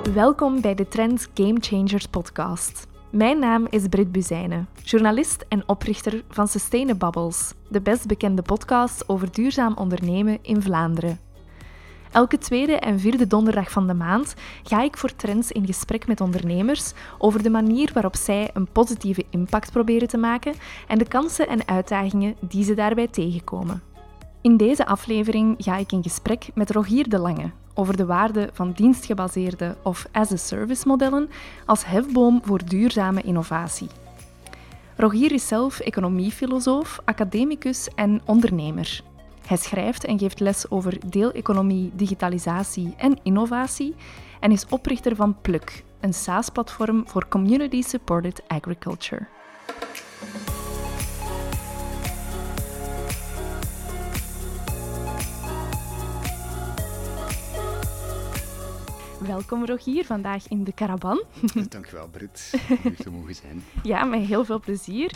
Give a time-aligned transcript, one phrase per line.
[0.00, 2.86] Welkom bij de Trends Game Changers podcast.
[3.10, 9.32] Mijn naam is Brit Buzijnen, journalist en oprichter van Sustainabubbles, de best bekende podcast over
[9.32, 11.20] duurzaam ondernemen in Vlaanderen.
[12.12, 16.20] Elke tweede en vierde donderdag van de maand ga ik voor Trends in gesprek met
[16.20, 20.54] ondernemers over de manier waarop zij een positieve impact proberen te maken
[20.88, 23.82] en de kansen en uitdagingen die ze daarbij tegenkomen.
[24.40, 28.72] In deze aflevering ga ik in gesprek met Rogier de Lange over de waarde van
[28.72, 31.30] dienstgebaseerde of as-a-service modellen
[31.66, 33.88] als hefboom voor duurzame innovatie.
[34.96, 39.02] Rogier is zelf economiefilosoof, academicus en ondernemer.
[39.46, 43.94] Hij schrijft en geeft les over deeleconomie, digitalisatie en innovatie
[44.40, 49.26] en is oprichter van Pluk, een SaaS-platform voor community-supported agriculture.
[59.26, 61.24] Welkom Rogier, vandaag in de caravan.
[61.68, 62.52] Dankjewel Brit,
[62.84, 63.62] om te mogen zijn.
[63.82, 65.12] Ja, met heel veel plezier.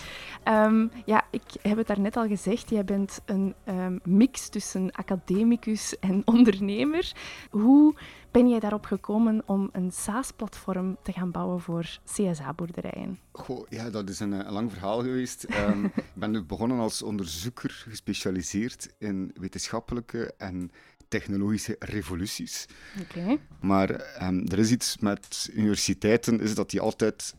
[0.49, 5.99] Um, ja, ik heb het daarnet al gezegd, jij bent een um, mix tussen academicus
[5.99, 7.13] en ondernemer.
[7.51, 7.95] Hoe
[8.31, 13.19] ben jij daarop gekomen om een SaaS-platform te gaan bouwen voor CSA-boerderijen?
[13.33, 15.47] Goh, ja, dat is een, een lang verhaal geweest.
[15.69, 20.71] Um, ik ben begonnen als onderzoeker, gespecialiseerd in wetenschappelijke en
[21.09, 22.67] technologische revoluties.
[23.01, 23.41] Okay.
[23.61, 23.91] Maar
[24.23, 27.35] um, er is iets met universiteiten, is dat die altijd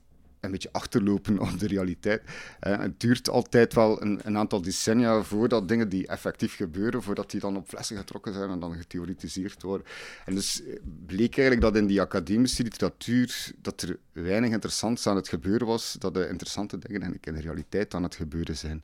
[0.46, 2.22] een beetje achterlopen op de realiteit.
[2.24, 7.32] Uh, het duurt altijd wel een, een, aantal decennia voordat dingen die effectief gebeuren, voordat
[7.32, 9.88] die dan op flessen getrokken zijn en dan getheoretiseerd worden.
[10.26, 15.16] En dus eh, bleek eigenlijk dat in die academische literatuur dat er weinig interessants aan
[15.16, 18.84] het gebeuren was, dat de interessante dingen eigenlijk in de realiteit aan het gebeuren zijn.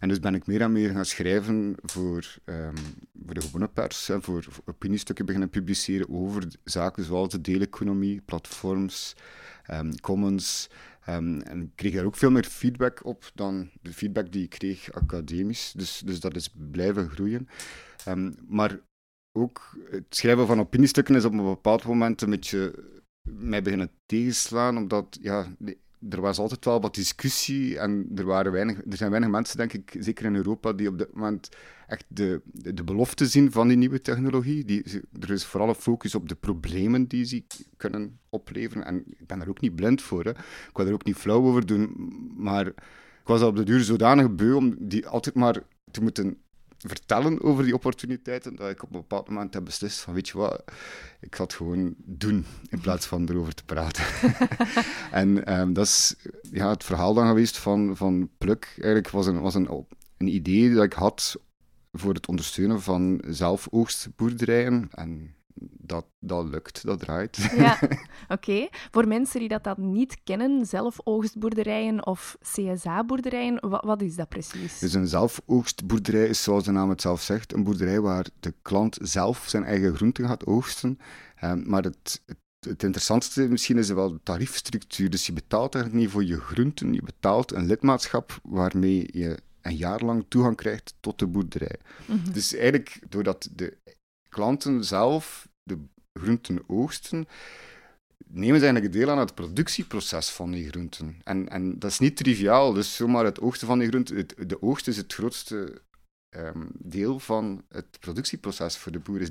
[0.00, 2.74] En dus ben ik meer en meer gaan schrijven voor, um,
[3.24, 9.16] voor de gewone pers, en voor, opiniestukken beginnen publiceren over zaken zoals de deeleconomie, platforms,
[9.70, 10.70] um, commons.
[11.08, 14.50] Um, en ik kreeg daar ook veel meer feedback op dan de feedback die ik
[14.50, 15.72] kreeg academisch.
[15.76, 17.48] Dus, dus dat is blijven groeien.
[18.48, 18.80] maar
[19.32, 22.74] ook het schrijven van opiniestukken is op een bepaald moment een beetje
[23.22, 25.54] mij beginnen tegenslaan, omdat ja,
[26.08, 29.72] er was altijd wel wat discussie en er, waren weinig, er zijn weinig mensen, denk
[29.72, 31.48] ik, zeker in Europa, die op dit moment
[31.86, 34.64] echt de, de, belofte zien van die nieuwe technologie.
[34.64, 37.44] Die, er is vooral een focus op de problemen die ze
[37.76, 38.84] kunnen opleveren.
[38.84, 40.24] En ik ben daar ook niet blind voor.
[40.24, 40.30] Hè.
[40.30, 44.34] Ik wil er ook niet flauw over doen, maar ik was op de duur zodanig
[44.34, 46.38] beu om die altijd maar te moeten
[46.88, 50.38] vertellen over die opportuniteiten, dat ik op een bepaald moment heb beslist van, weet je
[50.38, 50.64] wat,
[51.20, 54.04] ik ga het gewoon doen, in plaats van erover te praten.
[55.20, 56.14] en um, dat is
[56.52, 58.64] ja, het verhaal dan geweest van, van Pluk.
[58.64, 59.86] Eigenlijk was een, was een,
[60.16, 61.36] een idee dat ik had
[61.92, 67.36] voor het ondersteunen van zelfoogstboerderijen en dat, dat lukt, dat draait.
[67.56, 67.78] Ja,
[68.28, 68.68] oké.
[68.90, 74.78] Voor mensen die dat, dat niet kennen, zelfoogstboerderijen of CSA-boerderijen, wat, wat, is dat precies?
[74.78, 78.98] Dus een zelfoogstboerderij is, zoals de naam het zelf zegt, een boerderij waar de klant
[79.02, 80.98] zelf zijn eigen groenten gaat oogsten.
[81.44, 85.10] Um, maar het, het het interessantste misschien is wel de tariefstructuur.
[85.10, 89.76] Dus je betaalt eigenlijk niet voor je groenten, je betaalt een lidmaatschap waarmee je een
[89.76, 91.76] jaar lang toegang krijgt tot de boerderij.
[92.06, 93.76] Mm Dus eigenlijk, doordat de
[94.30, 95.78] klanten zelf de
[96.12, 97.28] groenten oogsten,
[98.26, 101.20] nemen ze eigenlijk deel aan het productieproces van die groenten.
[101.24, 104.88] En, en dat is niet triviaal, dus zomaar het oogsten van die groenten, de oogst
[104.88, 105.82] is het grootste
[106.30, 109.20] um, deel van het productieproces voor de boer.
[109.20, 109.30] Is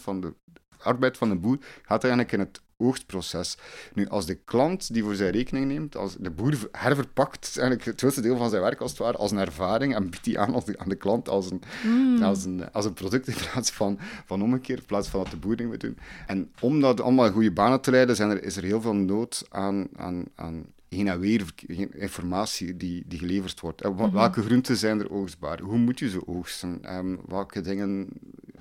[0.00, 0.34] van de
[0.78, 3.56] arbeid van de boer gaat eigenlijk in het oogstproces.
[3.94, 8.00] Nu, als de klant die voor zijn rekening neemt, als de boer herverpakt eigenlijk het
[8.00, 10.54] grootste deel van zijn werk als het ware als een ervaring en biedt die aan,
[10.54, 12.22] als de, aan de klant als een, mm.
[12.22, 15.36] als, een, als een product in plaats van, van omgekeerd, in plaats van dat de
[15.36, 15.98] boer dingen moet doen.
[16.26, 19.46] En om dat allemaal goede banen te leiden, zijn er, is er heel veel nood
[19.48, 21.44] aan, aan, aan heen en weer
[21.92, 23.82] informatie die, die geleverd wordt.
[23.82, 24.10] Mhm.
[24.10, 25.60] Welke groenten zijn er oogstbaar?
[25.60, 26.96] Hoe moet je ze oogsten?
[26.96, 28.08] Um, welke dingen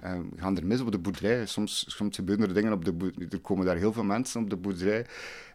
[0.04, 1.46] um, gaan er mis op de boerderij?
[1.46, 3.28] Soms, soms gebeuren er dingen op de boerderij.
[3.30, 5.06] Er komen daar heel veel mensen op de boerderij.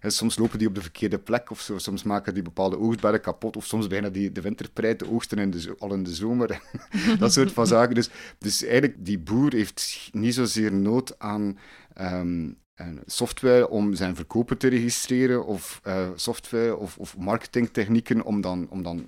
[0.01, 1.79] En soms lopen die op de verkeerde plek of zo.
[1.79, 3.57] Soms maken die bepaalde oogstbedden kapot.
[3.57, 6.61] Of soms bijna die, de winterpreit de oogsten in de, al in de zomer.
[7.19, 7.95] dat soort van zaken.
[7.95, 11.59] Dus, dus eigenlijk, die boer heeft niet zozeer nood aan...
[12.01, 12.63] Um,
[13.07, 18.83] software om zijn verkopen te registreren of uh, software of, of, marketingtechnieken om dan, om
[18.83, 19.05] dan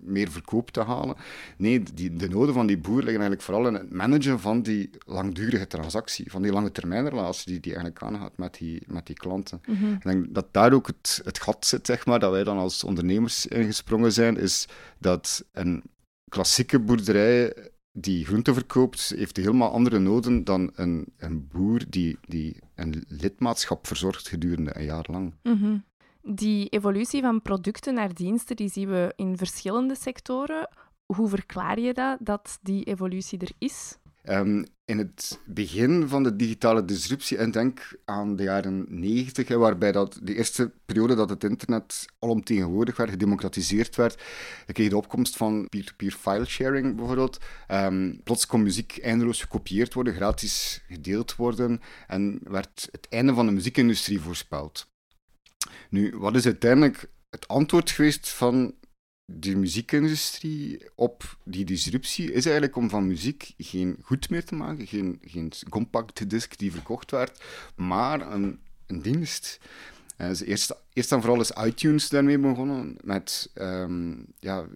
[0.00, 1.16] meer verkoop te halen.
[1.56, 4.90] Nee, die, de noden van die boer liggen eigenlijk vooral in het managen van die
[5.06, 9.60] langdurige transactie, van die lange termijnrelatie die die eigenlijk aangaat met die, met die klanten.
[9.66, 9.92] Mhm.
[9.92, 12.84] Ik denk dat daar ook het, het gat zit, zeg maar, dat wij dan als
[12.84, 14.68] ondernemers ingesprongen zijn, is
[14.98, 15.82] dat een
[16.30, 17.54] klassieke boerderij
[17.92, 23.86] die groente verkoopt, heeft helemaal andere noden dan een, een boer die, die een lidmaatschap
[23.86, 25.34] verzorgt gedurende een jaar lang.
[25.42, 25.78] Mhm.
[26.22, 30.68] Die evolutie van producten naar diensten, die zien we in verschillende sectoren.
[31.06, 33.98] Hoe verklaar je dat, dat die evolutie er is?
[34.24, 39.92] Um, in het begin van de digitale disruptie, en denk aan de jaren 90, waarbij
[39.92, 44.96] dat de eerste periode dat het internet alomtegenwoordig werd, gedemocratiseerd werd, dan kreeg je de
[44.96, 47.38] opkomst van peer-to-peer file sharing bijvoorbeeld.
[47.70, 53.46] Um, plots kon muziek eindeloos gekopieerd worden, gratis gedeeld worden, en werd het einde van
[53.46, 54.90] de muziekindustrie voorspeld.
[55.90, 58.74] Nu, wat is uiteindelijk het antwoord geweest van
[59.32, 64.86] de muziekindustrie op die disruptie is eigenlijk om van muziek geen goed meer te maken,
[64.86, 67.44] geen, geen compact disc die verkocht werd,
[67.76, 69.60] maar een, een dienst.
[70.18, 74.66] Uh, eerst, eerst en vooral is iTunes daarmee begonnen met um, ja,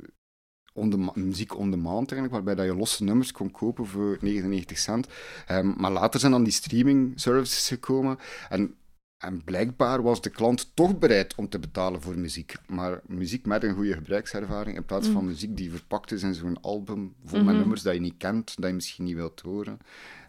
[0.72, 5.08] on muziek on demand eigenlijk, waarbij dat je losse nummers kon kopen voor 99 cent.
[5.50, 8.74] Um, maar later zijn dan die streaming services gekomen en
[9.22, 12.54] en blijkbaar was de klant toch bereid om te betalen voor muziek.
[12.66, 15.28] Maar muziek met een goede gebruikservaring, in plaats van mm.
[15.28, 17.58] muziek die verpakt is in zo'n album vol met mhm.
[17.58, 19.78] nummers dat je niet kent, dat je misschien niet wilt horen.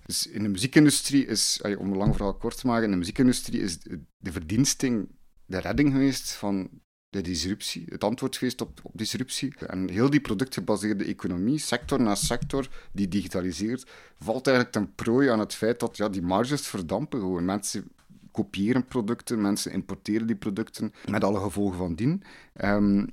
[0.05, 3.61] Dus in de muziekindustrie is, om een lang verhaal kort te maken, in de muziekindustrie
[3.61, 3.79] is
[4.17, 5.09] de verdiensting
[5.45, 6.69] de redding geweest van
[7.09, 9.53] de disruptie, het antwoord geweest op, op disruptie.
[9.67, 15.39] En heel die productgebaseerde economie, sector na sector, die digitaliseert, valt eigenlijk ten prooi aan
[15.39, 17.45] het feit dat ja, die marges verdampen gewoon.
[17.45, 17.91] Mensen
[18.33, 22.24] kopiëren producten, mensen importeren die producten, met alle gevolgen van dien.
[22.62, 23.09] Um,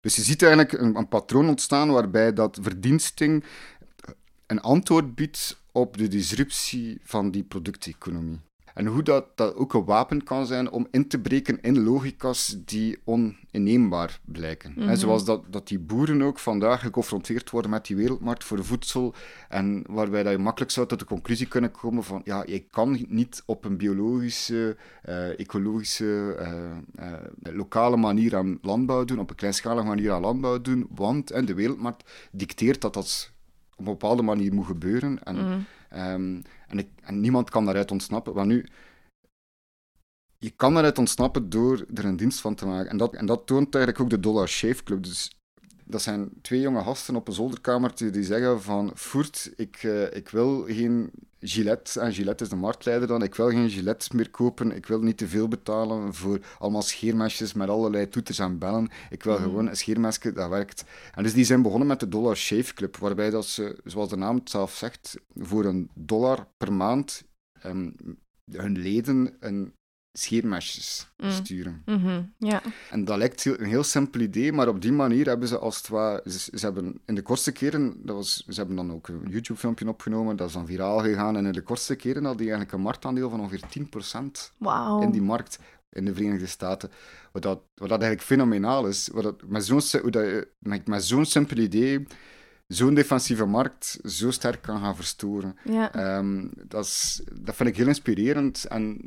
[0.00, 3.44] dus je ziet eigenlijk een, een, patroon ontstaan waarbij dat verdiensting
[4.46, 8.40] een antwoord biedt op de disruptie van die producteconomie.
[8.76, 12.56] En hoe dat, dat ook een wapen kan zijn om in te breken in logica's
[12.64, 14.72] die oninneembaar blijken.
[14.76, 19.14] Mm zoals dat, dat die boeren ook vandaag geconfronteerd worden met die wereldmarkt voor voedsel.
[19.48, 23.04] En waarbij dat je makkelijk zou tot de conclusie kunnen komen van ja, je kan
[23.08, 24.76] niet op een biologische,
[25.08, 26.36] uh, ecologische,
[26.98, 31.30] uh, uh, lokale manier aan landbouw doen, op een kleinschalige manier aan landbouw doen, want
[31.30, 33.32] en de wereldmarkt dicteert dat dat
[33.72, 35.22] op een bepaalde manier moet gebeuren.
[35.22, 35.64] En, mm.
[35.92, 38.34] Um, en, en, niemand kan daaruit ontsnappen.
[38.34, 38.66] Want nu,
[40.38, 42.90] je kan daaruit ontsnappen door er een dienst van te maken.
[42.90, 45.02] En dat, en dat toont eigenlijk ook de Dollar Shave Club.
[45.02, 45.35] Dus
[45.86, 48.90] dat zijn twee jonge gasten op een zolderkamertje die zeggen van...
[48.94, 51.10] Voert, ik, uh, ik wil geen
[51.40, 55.00] Gillette, en Gillette is de marktleider dan, ik wil geen Gillette meer kopen, ik wil
[55.00, 58.88] niet te veel betalen voor allemaal scheermesjes met allerlei toeters en bellen.
[59.10, 59.42] Ik wil mm.
[59.42, 60.84] gewoon een scheermesje dat werkt.
[61.14, 64.16] En dus die zijn begonnen met de Dollar Shave Club, waarbij dat ze, zoals de
[64.16, 67.22] naam het zelf zegt, voor een dollar per maand
[67.64, 67.94] um,
[68.50, 69.74] hun leden een
[70.18, 71.30] scheermesjes mm.
[71.30, 71.82] sturen.
[71.84, 72.62] Mm ja.
[72.90, 75.88] En dat lijkt een heel simpel idee, maar op die manier hebben ze als het
[75.88, 76.30] ware...
[76.30, 77.96] Ze, hebben in de kortste keren...
[78.02, 81.36] Dat was, ze hebben dan ook een YouTube-filmpje opgenomen, dat is dan viraal gegaan.
[81.36, 83.62] En in de kortste keren hadden die eigenlijk een marktaandeel van ongeveer
[84.18, 85.02] 10% wow.
[85.02, 85.58] in die markt
[85.90, 86.90] in de Verenigde Staten.
[87.32, 89.08] Wat dat, wat dat eigenlijk fenomenaal is.
[89.12, 89.80] Wat dat, met zo'n
[90.58, 92.06] met, met zo'n simpel idee
[92.66, 95.56] zo'n defensieve markt zo sterk kan gaan verstoren.
[95.64, 95.94] Ja.
[95.94, 98.64] Ehm, dat, is, dat vind ik heel inspirerend.
[98.64, 99.00] En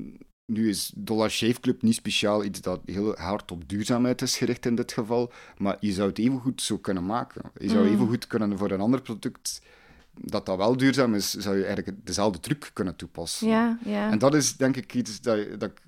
[0.49, 4.65] nu is Dollar Shave Club niet speciaal iets dat heel hard op duurzaamheid is gericht
[4.65, 7.51] in dit geval, maar je zou het even goed zo kunnen maken.
[7.57, 7.93] Je zou mm.
[7.93, 9.61] even goed kunnen voor een ander product
[10.21, 13.47] dat dat wel duurzaam is, zou je eigenlijk dezelfde truc kunnen toepassen.
[13.47, 14.11] Ja, ja.
[14.11, 15.81] En dat is denk ik iets dat, dat ik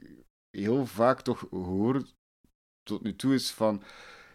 [0.49, 2.03] heel vaak toch hoor
[2.83, 3.83] tot nu toe is van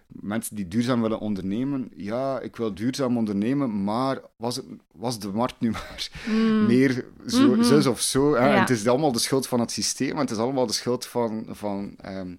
[0.06, 5.28] mensen die duurzaam willen ondernemen, ja, ik wil duurzaam ondernemen, maar was, het, was de
[5.28, 6.66] markt nu maar mm.
[6.66, 8.34] meer zo, mm zus of zo?
[8.34, 8.48] Hè?
[8.48, 11.46] Het is allemaal de schuld van het systeem, het is allemaal de schuld van...
[11.50, 12.36] van um,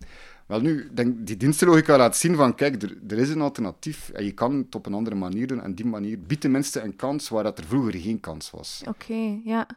[0.47, 4.23] wel nu, denk, die dienstenlogica laat zien van, kijk, er, er, is een alternatief en
[4.23, 7.29] je kan het op een andere manier doen en die manier biedt tenminste een kans
[7.29, 8.81] waar dat er vroeger geen kans was.
[8.87, 9.67] Oké, ja.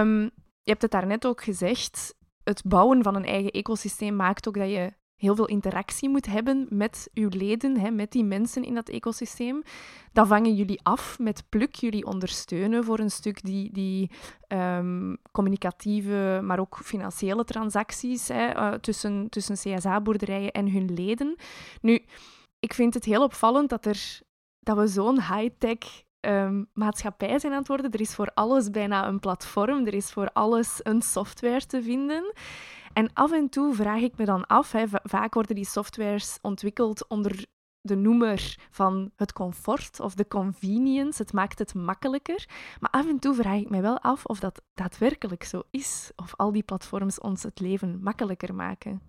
[0.00, 0.22] Um,
[0.62, 4.70] je hebt het daarnet ook gezegd, het bouwen van een eigen ecosysteem maakt ook dat
[4.70, 4.92] je
[5.24, 9.62] heel veel interactie moet hebben met uw leden, hè, met die mensen in dat ecosysteem.
[10.12, 11.74] Dat vangen jullie af met Pluk.
[11.74, 14.10] Jullie ondersteunen voor een stuk die, die
[14.48, 21.36] um, communicatieve, maar ook financiële transacties hè, uh, tussen, tussen CSA-boerderijen en hun leden.
[21.80, 22.04] Nu,
[22.58, 24.20] ik vind het heel opvallend dat, er,
[24.60, 27.90] dat we zo'n high-tech Um, maatschappij zijn aan het worden.
[27.90, 32.32] Er is voor alles bijna een platform, er is voor alles een software te vinden.
[32.94, 37.08] En af en toe vraag ik me dan af, hè, vaak worden die softwares ontwikkeld
[37.08, 37.44] onder
[37.80, 41.22] de noemer van het comfort of de convenience.
[41.22, 42.48] Het maakt het makkelijker.
[42.80, 46.10] Maar af en toe vraag ik me wel af of dat daadwerkelijk zo is.
[46.16, 49.00] Of al die platforms ons het leven makkelijker maken.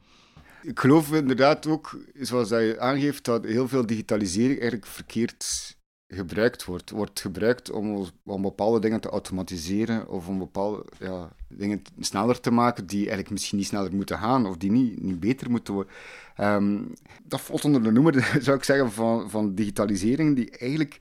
[0.62, 5.75] Ik geloof inderdaad ook, zoals je aangeeft, dat heel veel digitalisering eigenlijk verkeerd
[6.08, 6.90] gebruikt wordt.
[6.90, 12.52] Wordt gebruikt om, om bepaalde dingen te automatiseren of om bepaalde ja, dingen sneller te
[12.52, 15.94] maken die eigenlijk misschien niet sneller moeten gaan of die niet, niet beter moeten worden.
[16.36, 16.82] Ehm,
[17.24, 20.98] dat valt onder de noemer, zou ik zeggen, van, van digitalisering die eigenlijk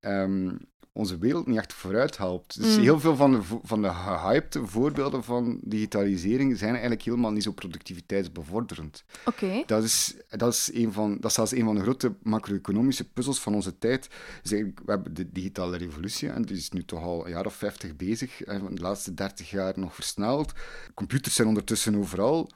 [0.00, 0.56] ehm,
[0.92, 2.62] onze wereld niet echt vooruit helpt.
[2.62, 2.82] Dus mm.
[2.82, 7.52] heel veel van de, van de gehypte voorbeelden van digitalisering zijn eigenlijk helemaal niet zo
[7.52, 9.04] productiviteitsbevorderend.
[9.24, 9.62] Oké.
[9.66, 13.40] Dat, is, dat, is een van, dat is zelfs een van de grote macro-economische puzzels
[13.40, 14.08] van onze tijd.
[14.42, 17.54] Dus we hebben de digitale revolutie, en die is nu toch al een jaar of
[17.54, 20.52] vijftig bezig, en de laatste dertig jaar nog versneld.
[20.94, 22.50] Computers zijn ondertussen overal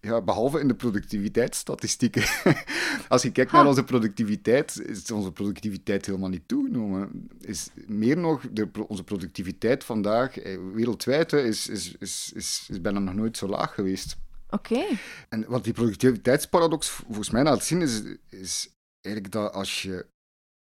[0.00, 2.22] ja, behalve in de productiviteitsstatistieken.
[3.08, 7.28] Als je kijkt naar onze productiviteit, is onze productiviteit helemaal niet toegenomen.
[7.40, 12.98] Is meer nog, de, onze productiviteit vandaag eh, wereldwijd is, is, is, is, is bijna
[12.98, 14.16] nog nooit zo laag geweest.
[14.50, 14.84] Oké.
[15.28, 18.68] En wat die productiviteitsparadox volgens mij laat zien, is, is
[19.00, 20.06] eigenlijk dat als je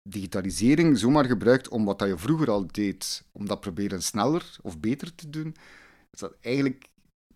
[0.10, 4.80] digitalisering zomaar gebruikt om wat dat je vroeger al deed, om dat proberen sneller of
[4.80, 5.56] beter te doen,
[6.12, 6.90] is dat eigenlijk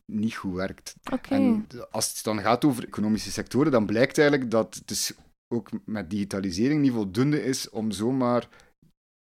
[0.06, 0.96] niet goed werkt.
[1.30, 5.14] En als het dan gaat over economische sectoren, dan blijkt eigenlijk dat het dus
[5.48, 8.48] ook met digitalisering niet voldoende is om zomaar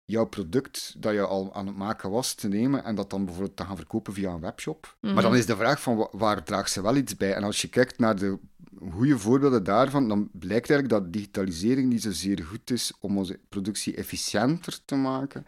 [0.05, 3.57] jouw product dat je al aan het maken was te nemen en dat dan bijvoorbeeld
[3.57, 4.97] te gaan verkopen via een webshop.
[5.01, 5.35] Maar dan mhm.
[5.35, 7.35] is de vraag van waar draagt ze wel iets bij?
[7.35, 8.39] En als je kijkt naar de
[8.91, 13.97] goede voorbeelden daarvan, dan blijkt eigenlijk dat digitalisering niet zozeer goed is om onze productie
[13.97, 15.47] efficiënter te maken,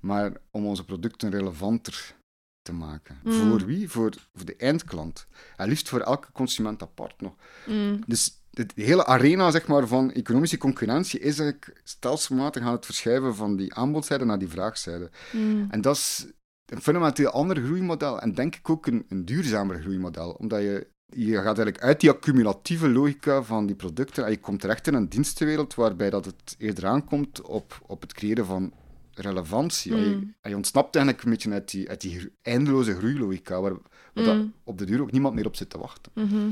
[0.00, 2.14] maar om onze producten relevanter
[2.62, 3.18] te maken.
[3.24, 3.32] Mm.
[3.32, 3.90] Voor wie?
[3.90, 5.26] Voor, voor de eindklant.
[5.56, 7.34] En liefst voor elke consument apart nog.
[7.66, 7.98] Mm.
[8.06, 13.34] Dus de hele arena zeg maar, van economische concurrentie is eigenlijk stelselmatig aan het verschuiven
[13.34, 15.10] van die aanbodzijde naar die vraagzijde.
[15.32, 15.66] Mm.
[15.70, 16.26] En dat is
[16.66, 20.30] een fundamenteel ander groeimodel en denk ik ook een, een duurzamer groeimodel.
[20.30, 24.60] Omdat je, je gaat eigenlijk uit die accumulatieve logica van die producten en je komt
[24.60, 28.72] terecht in een dienstenwereld waarbij dat het eerder aankomt op, op het creëren van
[29.20, 29.92] relevantie.
[29.92, 30.34] Mm.
[30.42, 33.72] Je, ontsnapt eigenlijk een beetje uit die, uit die eindeloze groeilogica, waar,
[34.14, 34.52] waar mm.
[34.64, 36.12] op de duur ook niemand meer op zit te wachten.
[36.14, 36.50] Mhm.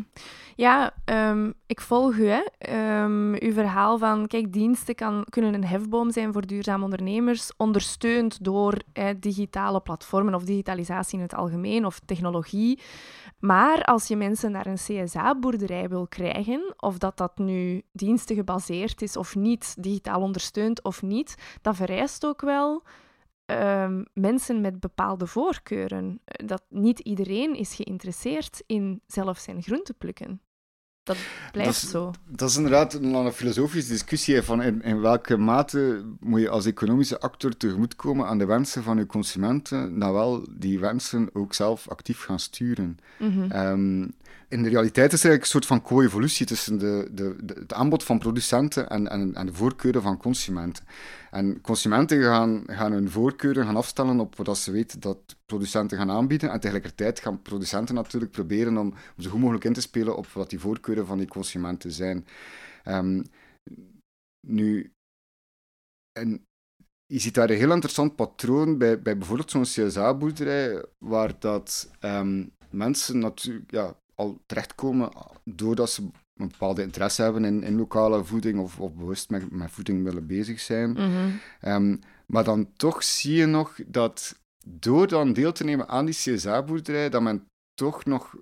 [0.59, 2.27] Ja, um, ik volg u.
[2.27, 2.43] Hè.
[3.03, 8.45] Um, uw verhaal van, kijk, diensten kan, kunnen een hefboom zijn voor duurzame ondernemers, ondersteund
[8.45, 8.75] door
[9.19, 12.81] digitale platformen of digitalisatie in het algemeen of technologie.
[13.39, 19.03] Maar als je mensen naar een CSA-boerderij wil krijgen, of dat dat nu diensten gebaseerd
[19.03, 22.83] is of niet, digitaal ondersteund of niet, dat vereist ook wel
[23.45, 26.21] ehm, mensen met bepaalde voorkeuren.
[26.25, 30.41] Dat niet iedereen is geïnteresseerd in zelf zijn groente plukken
[31.09, 31.17] dat
[31.53, 32.13] blijft zo.
[32.27, 37.21] Dat is inderdaad een, filosofische discussie van in, in, welke mate moet je als economische
[37.21, 42.21] actor tegemoetkomen aan de wensen van je consumenten, nou wel die wensen ook zelf actief
[42.21, 42.99] gaan sturen.
[43.19, 43.51] Mhm.
[43.51, 44.07] Ehm,
[44.49, 48.05] in de realiteit is er eigenlijk een soort van co-evolutie tussen de, de, het aanbod
[48.05, 50.85] van producenten en, en, en de voorkeuren van consumenten.
[51.31, 56.11] En consumenten gaan, gaan hun voorkeuren gaan afstellen op wat ze weten dat producenten gaan
[56.11, 56.51] aanbieden.
[56.51, 60.51] En tegelijkertijd gaan producenten natuurlijk proberen om, zo goed mogelijk in te spelen op wat
[60.51, 62.27] die voorkeuren van die consumenten zijn.
[62.85, 63.25] Um,
[64.47, 64.93] nu,
[66.13, 66.47] en
[67.07, 72.51] je ziet daar een heel interessant patroon bij, bij bijvoorbeeld zo'n CSA-boerderij, waar dat um,
[72.71, 75.11] mensen natuurlijk ja, al terechtkomen
[75.45, 76.03] doordat ze
[76.35, 80.27] een bepaalde interesse hebben in, in lokale voeding of, of bewust met, met voeding willen
[80.27, 80.91] bezig zijn.
[80.91, 81.31] Mhm.
[81.61, 81.97] Ehm,
[82.27, 87.09] maar dan toch zie je nog dat door dan deel te nemen aan die CSA-boerderij,
[87.09, 88.37] dat men toch nog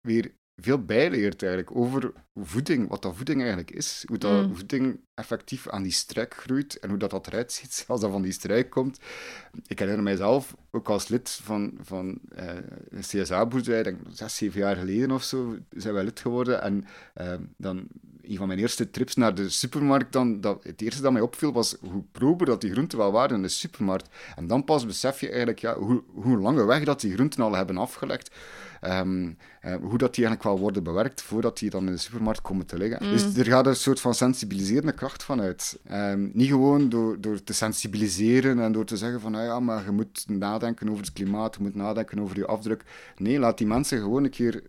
[0.00, 4.56] weer veel bijleert eigenlijk over voeding, wat dat voeding eigenlijk is, hoe dat mm.
[4.56, 8.22] voeding effectief aan die struik groeit en hoe dat, dat eruit ziet als dat van
[8.22, 8.98] die struik komt.
[9.66, 12.44] Ik herinner mijzelf, ook als lid van, van uh,
[12.88, 16.84] een CSA-boerderij, denk zes, zeven jaar geleden of zo, zijn wij lid geworden en
[17.20, 17.88] uh, dan
[18.22, 21.52] een van mijn eerste trips naar de supermarkt, dan, dat, het eerste dat mij opviel
[21.52, 24.08] was hoe prober dat die groenten wel waren in de supermarkt.
[24.36, 27.54] En dan pas besef je eigenlijk ja, hoe, hoe lange weg dat die groenten al
[27.54, 28.30] hebben afgelegd.
[28.80, 32.40] Um, uh, hoe dat die eigenlijk wel worden bewerkt voordat die dan in de supermarkt
[32.40, 33.06] komen te liggen.
[33.06, 33.12] Mm.
[33.12, 35.78] Dus er gaat een soort van sensibiliserende kracht van uit.
[35.92, 39.84] Um, niet gewoon door, door te sensibiliseren en door te zeggen van, nou ja, maar
[39.84, 42.84] je moet nadenken over het klimaat, je moet nadenken over je afdruk.
[43.16, 44.62] Nee, laat die mensen gewoon een keer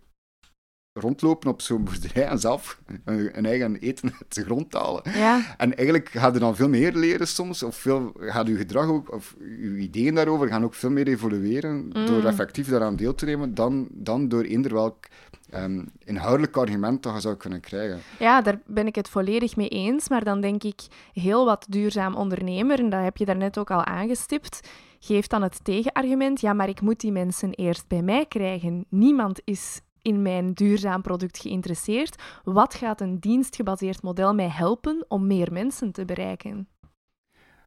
[0.92, 5.02] rondlopen op zo'n boerderij en zelf een eigen eten uit de grond halen.
[5.14, 5.54] Ja.
[5.56, 9.12] En eigenlijk gaat je dan veel meer leren soms, of veel, gaat je gedrag ook,
[9.12, 12.06] of je ideeën daarover gaan ook veel meer evolueren mm.
[12.06, 15.06] door effectief daaraan deel te nemen, dan, dan door eender welk
[15.54, 18.00] um, inhoudelijk argument dat je zou kunnen krijgen.
[18.18, 20.80] Ja, daar ben ik het volledig mee eens, maar dan denk ik
[21.12, 24.68] heel wat duurzaam ondernemer, en dat heb je daarnet ook al aangestipt,
[25.00, 28.84] geeft dan het tegenargument, ja, maar ik moet die mensen eerst bij mij krijgen.
[28.88, 32.22] Niemand is in mijn duurzaam product geïnteresseerd.
[32.44, 36.68] Wat gaat een dienstgebaseerd model mij helpen om meer mensen te bereiken?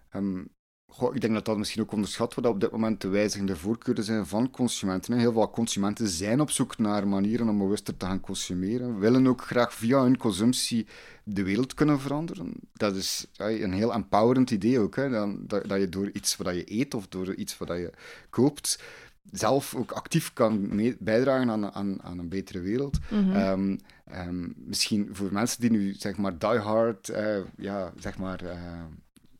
[0.09, 0.43] Ehm,
[0.87, 3.55] goh, ik denk dat dat misschien ook onderschat wordt, dat op dit moment de wijzigende
[3.55, 5.17] voorkeuren zijn van consumenten.
[5.17, 9.41] Heel veel consumenten zijn op zoek naar manieren om bewuster te gaan consumeren, willen ook
[9.41, 10.87] graag via hun consumptie
[11.23, 12.53] de wereld kunnen veranderen.
[12.73, 15.09] Dat is een heel empowerend idee ook, hè?
[15.09, 17.91] Dat, dat, je door iets wat je eet of door iets wat je
[18.29, 18.83] koopt,
[19.31, 22.99] zelf ook actief kan bijdragen aan, aan, aan, een betere wereld.
[23.09, 23.31] Mhm.
[23.31, 28.43] Ehm, ehm, misschien voor mensen die nu zeg maar die hard, uh, ja, zeg maar,
[28.43, 28.51] uh,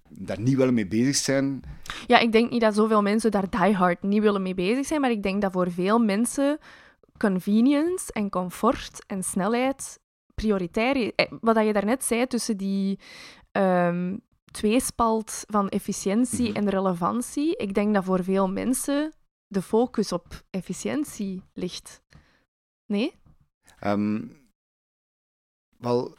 [0.10, 1.62] daar niet willen mee bezig zijn.
[2.08, 5.01] Ja, ik denk niet dat zoveel mensen daar die hard niet willen mee bezig zijn,
[5.01, 6.58] maar ik denk dat voor veel mensen
[7.18, 10.00] convenience en comfort en snelheid
[10.36, 11.12] prioritair is.
[11.15, 13.00] Eh, wat je daarnet zei tussen die
[13.51, 16.58] um, tweespalt van efficiëntie mhm.
[16.58, 19.13] en relevantie, ik denk dat voor veel mensen
[19.55, 22.01] de focus op efficiëntie ligt.
[22.85, 23.15] Nee?
[23.83, 24.31] Um,
[25.77, 26.17] wel,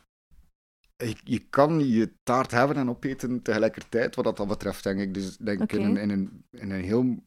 [0.97, 5.15] je, je, kan je taart hebben en opeten tegelijkertijd, wat dat, dat betreft, denk ik.
[5.15, 5.81] Dus denk okay.
[5.81, 7.25] in, een, in, een, in een heel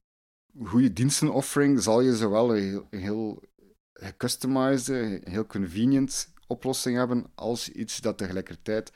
[0.63, 3.43] goede dienstenoffering zal je zowel een heel, een heel
[3.93, 8.91] gecustomized, heel convenient oplossing hebben, als iets dat tegelijkertijd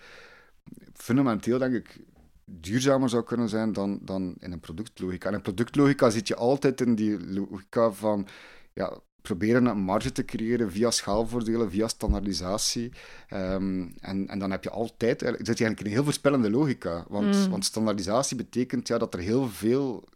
[0.93, 1.99] fundamenteel, denk ik,
[2.45, 5.27] duurzamer zou kunnen zijn dan, dan in een productlogica.
[5.27, 8.27] En in productlogica zit je altijd in die logica van
[8.73, 12.91] ja, proberen een marge te creëren via schaalvoordelen, via standaardisatie.
[13.33, 17.05] Um, en, en dan heb je altijd, zit je eigenlijk in een heel voorspellende logica.
[17.07, 17.49] Want, mm.
[17.49, 20.07] want standaardisatie betekent ja, dat er heel veel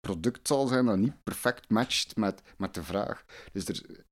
[0.00, 3.24] product zal zijn dat niet perfect matcht met, met de vraag.
[3.52, 4.04] Dus er,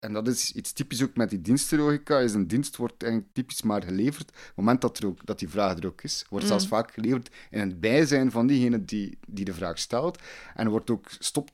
[0.00, 3.62] en dat is iets typisch ook met die dienstenlogica, is een dienst wordt eigenlijk typisch
[3.62, 6.26] maar geleverd op het moment dat, er ook, dat die vraag er ook is.
[6.28, 6.70] Wordt zelfs mm.
[6.70, 10.18] vaak geleverd in het bijzijn van diegene die, die de vraag stelt.
[10.54, 11.50] En wordt ook, stop,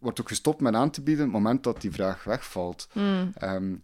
[0.00, 2.88] wordt ook gestopt met aan te bieden op het moment dat die vraag wegvalt.
[2.92, 3.32] Mm.
[3.42, 3.80] Um,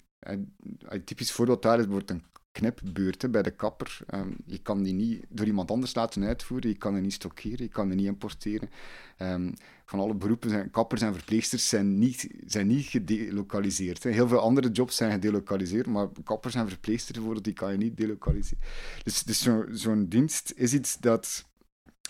[0.79, 3.99] een typisch voorbeeld daar is bijvoorbeeld een knipbeurt bij de kapper.
[4.07, 7.65] Ehm, je kan die niet door iemand anders laten uitvoeren, je kan die niet stockeren,
[7.65, 8.71] je kan die niet importeren.
[9.19, 9.55] Um,
[9.85, 14.03] van alle beroepen zijn kappers en verpleegsters zijn niet, zijn niet gedelokaliseerd.
[14.03, 14.11] Hè.
[14.11, 17.97] Heel veel andere jobs zijn gedelokaliseerd, maar kappers en verpleegsters bijvoorbeeld, die kan je niet
[17.97, 18.65] delokaliseren.
[19.03, 21.45] Dus, dus zo'n dienst is iets dat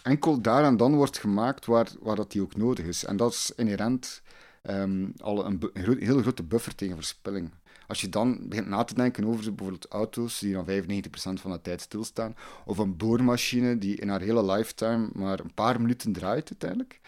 [0.02, 3.04] enkel daar en dan wordt gemaakt waar, waar dat die ook nodig is.
[3.04, 4.22] En dat is inherent
[4.62, 7.50] um, al een, een heel grote buffer tegen verspilling.
[7.92, 11.60] Als je dan begint na te denken over bijvoorbeeld auto's die dan 95% van de
[11.60, 16.50] tijd stilstaan, of een boormachine die in haar hele lifetime maar een paar minuten draait
[16.50, 17.00] uiteindelijk,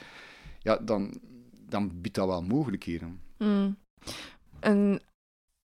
[0.58, 1.20] ja, dan,
[1.68, 3.20] dan biedt dat wel mogelijkheden.
[3.38, 3.76] Mm.
[4.60, 5.00] Een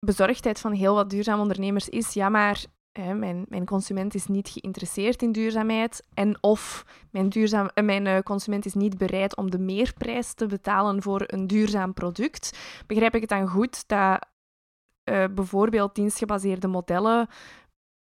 [0.05, 4.49] bezorgdheid van heel wat duurzame ondernemers is, ja, maar hè, mijn, mijn consument is niet
[4.49, 9.51] geïnteresseerd in duurzaamheid en of mijn, duurzaam, eh, mijn uh, consument is niet bereid om
[9.51, 12.57] de meerprijs te betalen voor een duurzaam product.
[12.87, 14.27] Begrijp ik het dan goed dat
[15.09, 17.27] uh, bijvoorbeeld dienstgebaseerde modellen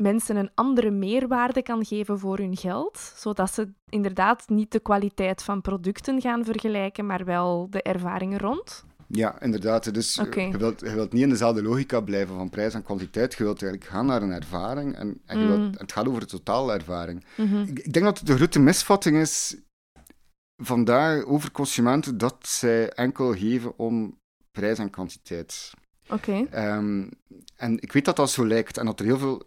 [0.02, 5.42] mensen een andere meerwaarde kan geven voor hun geld, zodat ze inderdaad niet de kwaliteit
[5.42, 8.84] van producten gaan vergelijken, maar wel de ervaringen rond?
[9.06, 9.94] Ja, inderdaad.
[9.94, 10.48] Dus okay.
[10.48, 13.34] je, wilt, je wilt niet in dezelfde logica blijven van prijs en kwaliteit.
[13.34, 15.72] Je wilt eigenlijk gaan naar een ervaring en, en je wilt, Mm.
[15.76, 17.24] het gaat over de totaalervaring.
[17.36, 17.62] Mhm.
[17.62, 19.56] Ik, ik denk dat de grote misvatting is
[20.62, 24.18] vandaag over consumenten dat zij enkel geven om
[24.52, 25.72] prijs en kwantiteit.
[26.08, 26.46] Oké.
[26.50, 27.06] Ehm,
[27.56, 29.42] en ik weet dat dat zo lijkt en dat er heel veel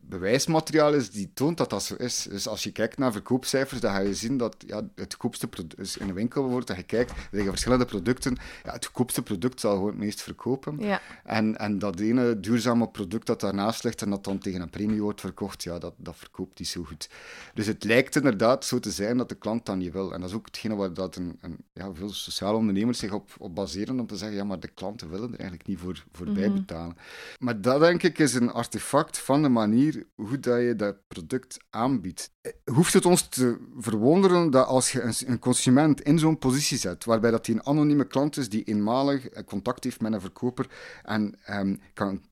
[0.00, 2.26] bewijsmateriaal is die toont dat dat zo is.
[2.30, 5.76] Dus als je kijkt naar verkoopcijfers, dan ga je zien dat ja, het goedkoopste product...
[5.76, 8.36] Dus in een winkel bijvoorbeeld, dat je kijkt, er liggen verschillende producten.
[8.64, 10.76] Ja, het goedkoopste product zal gewoon het meest verkopen.
[10.78, 11.00] Ja.
[11.24, 15.02] En, en dat ene duurzame product dat daarnaast ligt en dat dan tegen een premie
[15.02, 17.08] wordt verkocht, ja, dat, dat verkoopt niet zo goed.
[17.54, 20.12] Dus het lijkt inderdaad zo te zijn dat de klant dat niet wil.
[20.12, 23.30] En dat is ook hetgene waar dat een, een, ja, veel sociale ondernemers zich op,
[23.38, 26.26] op baseren, om te zeggen, ja, maar de klanten willen er eigenlijk niet voor, voor
[26.26, 26.34] Mhm.
[26.34, 26.96] bijbetalen.
[27.38, 31.58] Maar dat, denk ik, is een artefact van de manier hoe dat je dat product
[31.70, 32.30] aanbiedt.
[32.40, 37.04] Eh, Hoeft het ons te verwonderen dat als je een, consument in zo'n positie zet,
[37.04, 40.66] waarbij dat hij een anonieme klant is die eenmalig eh, contact heeft met een verkoper
[41.02, 42.22] en ehm, kan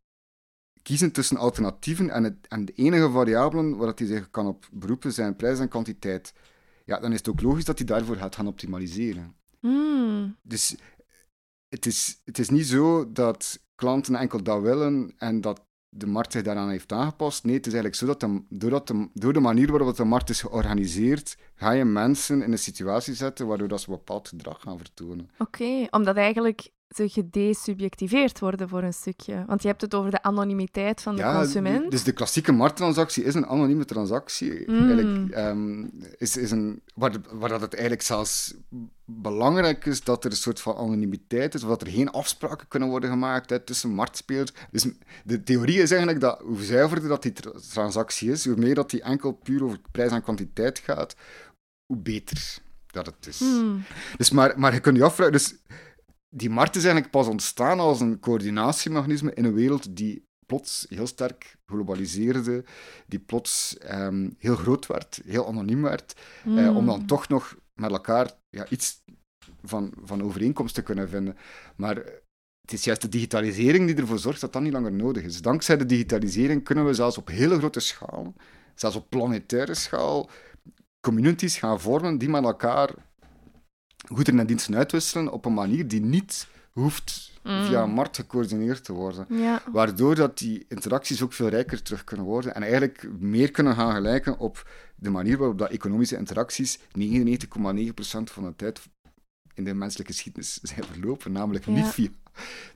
[0.82, 4.68] kiezen tussen alternatieven en, het, en de enige variabelen waar dat hij zich kan op
[4.72, 6.32] beroepen zijn prijs en kwantiteit,
[6.84, 9.36] ja, dan is het ook logisch dat hij daarvoor gaat gaan optimaliseren.
[9.60, 10.36] Mm.
[10.42, 10.76] Dus
[11.68, 15.64] het is, het is niet zo dat klanten enkel dat willen en dat
[15.96, 17.44] de markt zich daaraan heeft aangepast.
[17.44, 20.40] Nee, het is eigenlijk zo dat de, de, door de manier waarop de markt is
[20.40, 25.30] georganiseerd, ga je mensen in een situatie zetten waardoor dat ze bepaald gedrag gaan vertonen.
[25.38, 29.44] Oké, omdat eigenlijk ze gedesubjectiveerd worden voor een stukje.
[29.46, 31.90] Want je hebt het over de anonimiteit van de consument.
[31.90, 34.70] Dus de klassieke markttransactie is een anonieme transactie.
[34.70, 34.76] Mm.
[34.76, 35.84] Eigenlijk, ehm,
[36.18, 38.54] is, is een, waar, waar dat het eigenlijk zelfs
[39.04, 42.88] belangrijk is dat er een soort van anonimiteit is, of dat er geen afspraken kunnen
[42.88, 44.52] worden gemaakt hè, tussen marktspelers.
[44.70, 44.86] Dus
[45.24, 48.90] de theorie is eigenlijk dat hoe zuiverder dat die tra- transactie is, hoe meer dat
[48.90, 51.16] die enkel puur over prijs en kwantiteit gaat,
[51.86, 52.62] hoe beter
[52.94, 53.38] dat het is.
[53.38, 53.82] Hmm.
[54.16, 55.32] Dus maar, maar je kunt je afvragen...
[55.32, 55.54] Dus
[56.36, 61.06] die markt is eigenlijk pas ontstaan als een coördinatiemechanisme in een wereld die plots heel
[61.06, 62.64] sterk globaliseerde,
[63.06, 66.76] die plots ehm, heel groot werd, heel anoniem werd, eh, Hmm.
[66.76, 69.02] om dan toch nog met elkaar ja, iets
[69.62, 71.36] van, van overeenkomst te kunnen vinden.
[71.76, 71.96] Maar
[72.60, 75.42] het is juist de digitalisering die ervoor zorgt dat dat niet langer nodig is.
[75.42, 78.34] Dankzij de digitalisering kunnen we zelfs op hele grote schaal,
[78.74, 80.30] zelfs op planetaire schaal,
[81.00, 82.94] communities gaan vormen die met elkaar
[84.04, 87.64] goederen en diensten uitwisselen op een manier die niet hoeft Mm.
[87.64, 89.26] via een markt gecoördineerd te worden.
[89.28, 89.62] Ja.
[89.72, 93.92] Waardoor dat die interacties ook veel rijker terug kunnen worden en eigenlijk meer kunnen gaan
[93.94, 98.80] gelijken op de manier waarop dat economische interacties 99,9% van de tijd
[99.54, 101.72] in de menselijke geschiedenis zijn verlopen, namelijk Ja.
[101.72, 102.08] niet via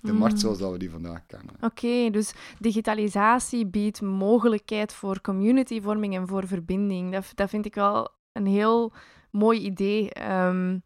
[0.00, 0.18] de Mm.
[0.18, 1.54] markt zoals dat we die vandaag kennen.
[1.60, 7.12] Oké, dus digitalisatie biedt mogelijkheid voor communityvorming en voor verbinding.
[7.12, 8.92] Dat, dat vind ik wel een heel
[9.30, 10.10] mooi idee.
[10.10, 10.78] Ehm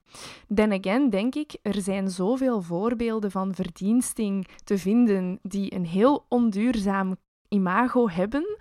[0.55, 6.25] then again, denk ik, er zijn zoveel voorbeelden van verdiensting te vinden die een heel
[6.29, 7.17] onduurzaam
[7.53, 8.57] imago hebben.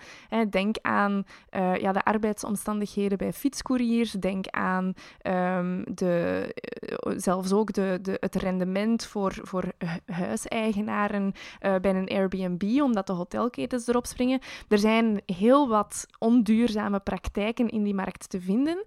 [0.49, 4.11] Denk aan eh, ja, de arbeidsomstandigheden bij fietscouriers.
[4.11, 11.31] Denk aan ehm, de, eh, zelfs ook de, de, het rendement voor, voor hu- huiseigenaren
[11.59, 14.39] eh, bij een Airbnb, omdat de hotelketens erop springen.
[14.67, 18.83] Er zijn heel wat onduurzame praktijken in die markt te vinden.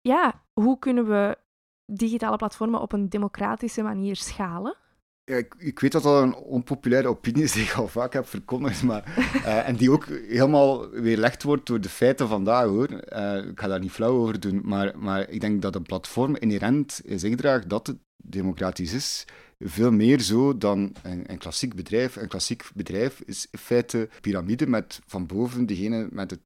[0.00, 1.38] Ja, hoe kunnen we
[1.86, 4.76] digitale platformen op een democratische manier schalen?
[5.24, 8.26] Ja, ik, ik weet dat dat een onpopulaire opinie is die ik al vaak heb
[8.26, 9.04] verkondigd, maar,
[9.44, 12.88] eh, en die ook helemaal weerlegd wordt door de feiten vandaag, hoor.
[12.88, 16.36] Eh, ik ga daar niet flauw over doen, maar, maar ik denk dat een platform
[16.36, 19.24] inherent in zich draagt dat het democratisch is.
[19.58, 22.16] Veel meer zo dan een, een klassiek bedrijf.
[22.16, 26.40] Een klassiek bedrijf is in feite piramide met van boven degene met het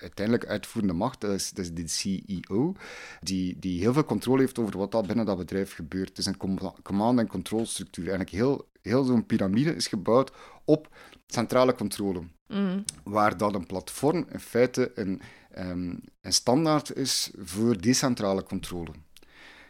[0.00, 2.74] uiteindelijk uitvoerende macht, dat is, dat is de CEO,
[3.20, 6.08] die, die heel veel controle heeft over wat dat binnen dat bedrijf gebeurt.
[6.08, 8.08] Het is een com- command- en controlstructuur.
[8.08, 10.32] Eigenlijk heel, heel zo'n piramide is gebouwd
[10.64, 10.88] op
[11.26, 12.84] centrale controle, Mm.
[13.04, 15.20] waar dat een platform in feite een,
[15.50, 18.90] ehm, een standaard is voor decentrale controle.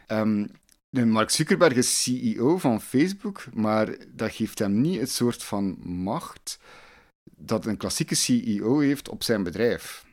[0.07, 0.45] Ehm,
[0.89, 6.59] Mark Zuckerberg is CEO van Facebook, maar dat geeft hem niet het soort van macht
[7.35, 10.05] dat een klassieke CEO heeft op zijn bedrijf.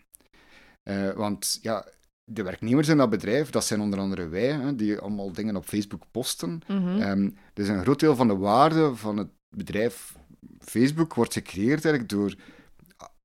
[0.83, 1.87] Eh, want ja,
[2.25, 5.65] de werknemers in dat bedrijf, dat zijn onder andere wij, hè, die allemaal dingen op
[5.65, 6.61] Facebook posten.
[6.67, 7.01] Mhm.
[7.01, 10.15] Ehm, dus een groot deel van de waarde van het bedrijf
[10.59, 12.35] Facebook wordt gecreëerd eigenlijk door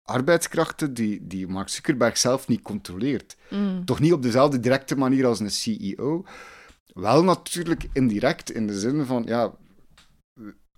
[0.04, 3.38] arbeidskrachten die, die Mark Zuckerberg zelf niet controleert.
[3.50, 3.86] Mm.
[3.86, 6.26] Toch niet op dezelfde directe manier als een CEO.
[6.86, 9.54] Wel natuurlijk indirect, in de zin van, ja,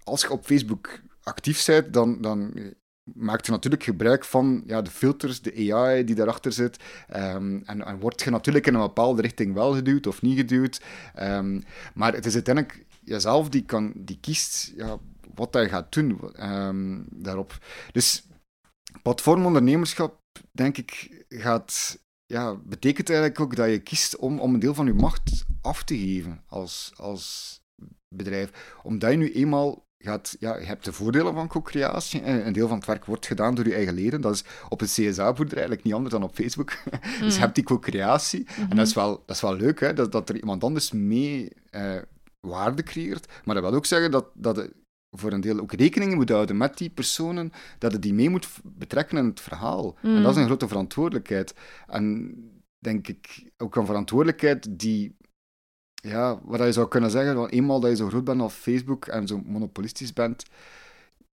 [0.04, 2.54] als je op Facebook actief bent, dan, dan
[3.04, 6.84] maakt je natuurlijk gebruik van ja, de filters, de AI die daarachter zit.
[7.08, 10.82] Ehm, en, en word je natuurlijk in een bepaalde richting wel geduwd of niet geduwd.
[11.14, 11.62] Ehm,
[11.94, 14.98] maar het is uiteindelijk jezelf die, kan, die kiest ja,
[15.36, 17.58] wat hij gaat doen ehm, daarop.
[17.92, 18.24] Dus
[19.02, 20.20] platformondernemerschap,
[20.52, 24.86] denk ik, gaat, ja, betekent eigenlijk ook dat je kiest om, om een deel van
[24.86, 27.60] je macht af te geven als, als
[28.16, 28.78] bedrijf.
[28.84, 32.22] Omdat je nu eenmaal gaat, ja, je hebt de voordelen van co-creatie.
[32.22, 34.22] en Een deel van het werk wordt gedaan door je eigen leden.
[34.22, 36.72] Dat is op een CSA-boerderij eigenlijk niet anders dan op Facebook.
[37.22, 38.48] dus je hebt die co-creatie.
[38.70, 41.50] En dat is wel, dat is wel leuk, hè, dat, dat er iemand anders mee
[41.70, 41.96] eh,
[42.40, 43.32] waarde creëert.
[43.44, 44.74] Maar dat wil ook zeggen dat, dat je
[45.12, 48.48] voor een deel ook rekening moet houden met die personen, dat je die mee moet
[48.64, 49.98] betrekken in het verhaal.
[50.02, 50.24] En Mm.
[50.24, 51.54] dat is een grote verantwoordelijkheid.
[51.88, 52.34] En
[52.80, 55.16] denk ik ook een verantwoordelijkheid die
[56.02, 59.06] ja, wat je zou kunnen zeggen, van eenmaal dat je zo groot bent als Facebook
[59.06, 60.46] en zo monopolistisch bent,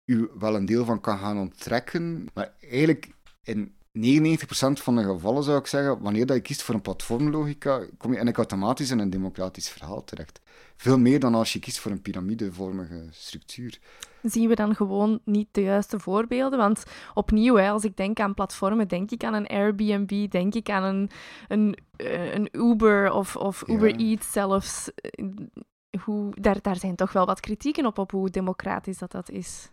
[0.05, 2.29] u wel een deel van kan gaan onttrekken.
[2.35, 3.09] Maar eigenlijk
[3.43, 7.77] in 99% van de gevallen zou ik zeggen, wanneer dat je kiest voor een platformlogica,
[7.77, 10.41] kom je eigenlijk automatisch in een democratisch verhaal terecht.
[10.77, 13.79] Veel meer dan als je kiest voor een piramidevormige structuur.
[14.23, 16.59] Zien we dan gewoon niet de juiste voorbeelden?
[16.59, 16.85] Want
[17.15, 20.83] opnieuw, hè, als ik denk aan platformen, denk ik aan een Airbnb, denk ik aan
[20.83, 21.11] een,
[21.49, 23.75] een, eh, een Uber of, of Ja.
[23.75, 24.91] Uber Eats zelfs.
[24.95, 25.27] Eh,
[26.05, 29.71] Hoe, daar, daar zijn toch wel wat kritieken op, op hoe democratisch dat, dat is.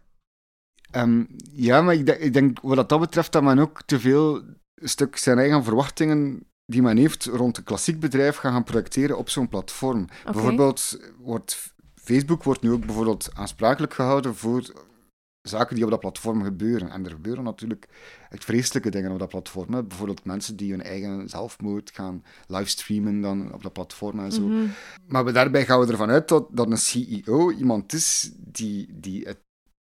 [0.92, 4.42] Ehm, ja, maar ik denk, ik denk wat dat betreft dat men ook te veel
[4.76, 9.30] stuk zijn eigen verwachtingen die men heeft rond een klassiek bedrijf gaan, gaan projecteren op
[9.30, 10.08] zo'n platform.
[10.24, 14.72] Bijvoorbeeld wordt Facebook wordt nu ook bijvoorbeeld aansprakelijk gehouden voor
[15.42, 16.90] zaken die op dat platform gebeuren.
[16.90, 17.88] En er gebeuren natuurlijk
[18.30, 19.74] echt vreselijke dingen op dat platform.
[19.74, 19.84] Hè.
[19.84, 24.42] Bijvoorbeeld mensen die hun eigen zelfmoord gaan livestreamen dan op dat platform en zo.
[24.42, 24.66] Mhm.
[25.08, 29.40] Maar daarbij gaan we ervan uit dat, dat een CEO iemand is die, die, het,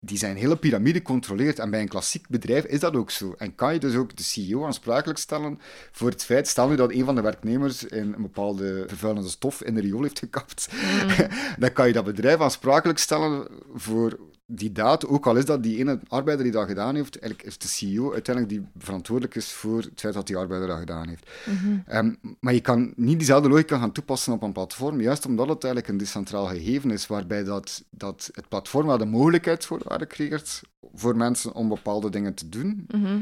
[0.07, 1.59] die zijn hele piramide controleert.
[1.59, 3.35] En bij een klassiek bedrijf is dat ook zo.
[3.37, 5.59] En kan je dus ook de CEO aansprakelijk stellen
[5.91, 9.61] voor het feit, stel nu dat een van de werknemers in een bepaalde vervuilende stof
[9.61, 11.27] in de riool heeft gekapt, mm.
[11.63, 15.77] dan kan je dat bedrijf aansprakelijk stellen voor die daad, ook al is dat die
[15.77, 19.77] ene arbeider die dat gedaan heeft, eigenlijk is de CEO uiteindelijk die verantwoordelijk is voor
[19.77, 21.29] het feit dat die arbeider dat gedaan heeft.
[21.45, 21.77] Mhm.
[21.85, 25.63] Ehm, maar je kan niet diezelfde logica gaan toepassen op een platform, juist omdat het
[25.63, 30.61] eigenlijk een decentraal gegeven is, waarbij dat, dat het platform wel de mogelijkheid voor creëert
[30.93, 33.19] voor mensen om bepaalde dingen te doen, mhm.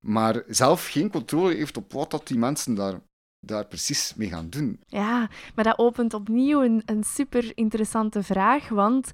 [0.00, 3.00] maar zelf geen controle heeft op wat dat die mensen daar
[3.40, 4.80] daar precies mee gaan doen.
[4.86, 9.10] Ja, maar dat opent opnieuw een, een super interessante vraag, want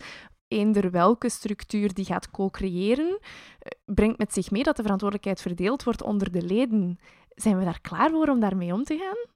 [0.48, 3.18] eender welke structuur die gaat co-creëren,
[3.58, 6.98] eh, brengt met zich mee dat de verantwoordelijkheid verdeeld wordt onder de leden.
[7.28, 9.34] Zijn we daar klaar voor om daarmee om te gaan?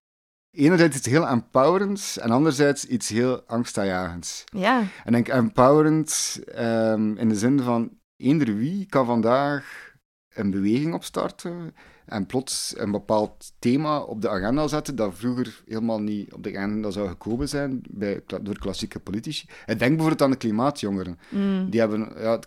[0.50, 4.44] Enerzijds iets heel empowerends en anderzijds iets heel angstaanjagends.
[4.44, 4.84] Ja.
[5.04, 9.94] En denk empowerend um, in de zin van eender wie kan vandaag
[10.34, 11.74] een beweging opstarten
[12.10, 16.58] en plots een bepaald thema op de agenda zetten dat vroeger helemaal niet op de
[16.58, 19.46] agenda zou gekomen zijn bij, door klassieke politici.
[19.66, 21.18] En denk bijvoorbeeld aan de klimaatjongeren.
[21.28, 21.70] Mm.
[21.70, 22.46] Die hebben ja, het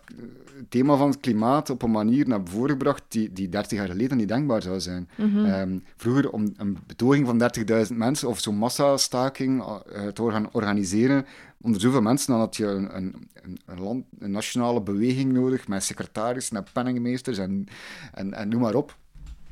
[0.68, 4.16] thema van het klimaat op een manier naar voren gebracht die, die 30 jaar geleden
[4.16, 5.08] niet denkbaar zou zijn.
[5.16, 5.44] Mhm.
[5.44, 11.26] Ehm, vroeger om een betoging van 30.000 mensen of zo'n massastaking uh, te gaan organiseren
[11.60, 13.28] onder zoveel mensen, dan had je een, een,
[13.66, 17.66] een, land, een nationale beweging nodig met secretarissen en penningmeesters en,
[18.12, 18.96] en, en noem maar op.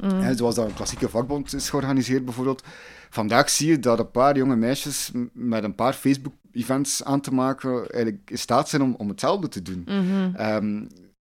[0.03, 0.37] Mm.
[0.37, 2.63] zoals dat een klassieke vakbond is georganiseerd bijvoorbeeld.
[3.11, 7.71] Vandaag zie je dat een paar jonge meisjes met een paar Facebook-events aan te maken
[7.91, 9.83] eigenlijk in staat zijn om, om hetzelfde te doen.
[9.87, 10.35] Mhm.
[10.35, 10.85] Ehm,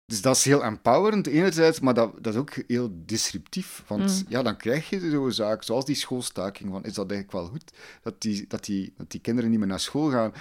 [0.07, 3.83] dus dat is heel empowerend enerzijds, maar dat, dat is ook heel disruptief.
[3.87, 4.25] Want mm.
[4.29, 7.73] ja, dan krijg je zo'n zaak, zoals die schoolstaking, van is dat eigenlijk wel goed
[8.03, 10.33] dat die, dat die, dat die kinderen niet meer naar school gaan?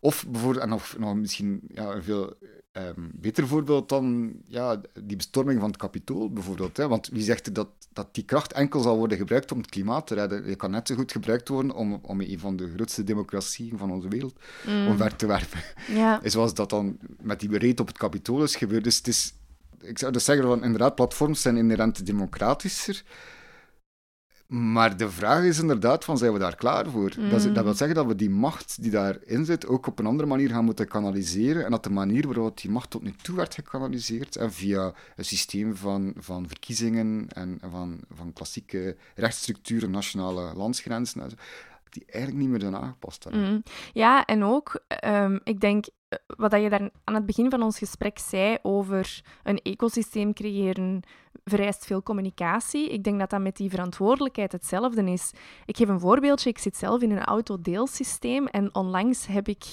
[0.00, 2.36] Of bijvoorbeeld, en nog, nog misschien ja, een veel
[2.72, 6.76] um, beter voorbeeld dan ja, die bestorming van het kapitool, bijvoorbeeld.
[6.76, 6.88] Hè?
[6.88, 10.06] Want wie zegt er dat, dat die kracht enkel zal worden gebruikt om het klimaat
[10.06, 10.48] te redden?
[10.48, 13.90] Je kan net zo goed gebruikt worden om, om een van de grootste democratieën van
[13.90, 14.34] onze wereld
[14.66, 14.86] mm.
[14.86, 15.60] omver te werpen.
[15.88, 16.20] Ja.
[16.24, 18.84] Zoals dat dan met die bereid op het kapitool is gebeurd.
[18.84, 19.34] Dus het is,
[19.80, 23.02] ik zou dus zeggen, van, inderdaad, platforms zijn inherent democratischer.
[24.52, 27.14] Maar de vraag is inderdaad van, zijn we daar klaar voor?
[27.30, 27.74] Dat, dat, wil mm.
[27.74, 30.88] zeggen dat we die macht die daarin zit ook op een andere manier gaan moeten
[30.88, 34.92] kanaliseren en dat de manier waarop die macht tot nu toe werd gekanaliseerd en via
[35.16, 41.30] een systeem van, van verkiezingen en van, van klassieke rechtsstructuren, nationale landsgrenzen,
[41.90, 43.62] die eigenlijk niet meer zijn aangepast mm.
[43.92, 47.78] Ja, en ook, um, ik denk, eh, wat je daar aan het begin van ons
[47.78, 51.02] gesprek zei over een ecosysteem creëren,
[51.44, 52.88] vereist veel communicatie.
[52.88, 55.30] Ik denk dat dat met die verantwoordelijkheid hetzelfde is.
[55.66, 56.50] Ik geef een voorbeeldje.
[56.50, 59.64] Ik zit zelf in een autodeelsysteem en onlangs heb ik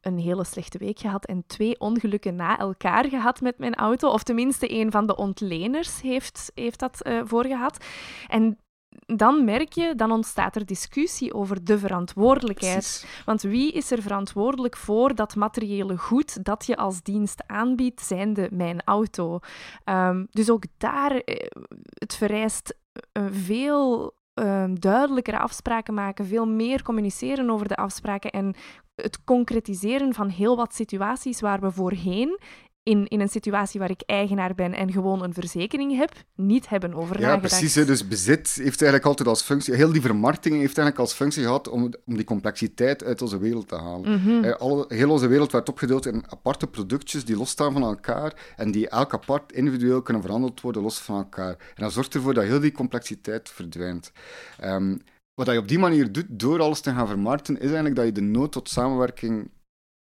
[0.00, 4.08] een hele slechte week gehad en twee ongelukken na elkaar gehad met mijn auto.
[4.08, 7.84] Of tenminste, een van de ontleners heeft, heeft dat uh, voorgehad.
[8.28, 8.58] En
[9.06, 13.06] dan merk je, dan ontstaat er discussie over de verantwoordelijkheid.
[13.24, 18.48] Want wie is er verantwoordelijk voor dat materiële goed dat je als dienst aanbiedt, zijnde
[18.52, 19.38] mijn auto?
[19.84, 21.46] Ehm, dus ook daar, eh,
[21.88, 22.76] het vereist
[23.12, 28.54] uh, veel uh, duidelijkere afspraken maken, veel meer communiceren over de afspraken en
[28.94, 32.38] het concretiseren van heel wat situaties waar we voorheen
[32.86, 36.94] in, in een situatie waar ik eigenaar ben en gewoon een verzekering heb, niet hebben
[36.94, 37.72] over ja, precies.
[37.72, 41.68] Dus bezit heeft eigenlijk altijd als functie, heel die vermarkting heeft eigenlijk als functie gehad
[41.68, 44.10] om, om die complexiteit uit onze wereld te halen.
[44.10, 44.52] Mhm.
[44.52, 48.88] Alle, heel onze wereld werd opgedeeld in aparte productjes die losstaan van elkaar en die
[48.88, 51.56] elk apart individueel kunnen verhandeld worden los van elkaar.
[51.74, 54.12] En dat zorgt ervoor dat heel die complexiteit verdwijnt.
[54.64, 55.00] Um,
[55.34, 58.12] wat je op die manier doet, door alles te gaan vermarkten, is eigenlijk dat je
[58.12, 59.50] de nood tot samenwerking